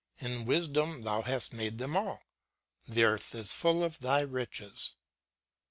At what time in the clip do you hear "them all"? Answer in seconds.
1.77-2.23